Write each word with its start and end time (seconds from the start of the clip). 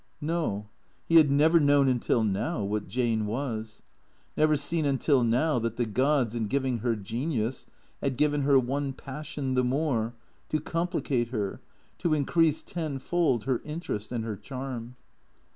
No, 0.19 0.67
he 1.05 1.17
had 1.17 1.29
never 1.29 1.59
known 1.59 1.87
until 1.87 2.23
now 2.23 2.63
what 2.63 2.87
Jane 2.87 3.27
was; 3.27 3.83
never 4.35 4.55
seen 4.57 4.83
until 4.83 5.23
now 5.23 5.59
that 5.59 5.75
the 5.75 5.85
gods 5.85 6.33
in 6.33 6.47
giving 6.47 6.79
her 6.79 6.95
genius 6.95 7.67
had 8.01 8.17
given 8.17 8.41
her 8.41 8.57
one 8.57 8.93
passion 8.93 9.53
the 9.53 9.63
more, 9.63 10.15
to 10.49 10.59
complicate 10.59 11.27
her, 11.27 11.61
to 11.99 12.15
increase 12.15 12.63
tenfold 12.63 13.43
her 13.43 13.61
interest 13.63 14.11
and 14.11 14.23
her 14.25 14.35
charm. 14.35 14.95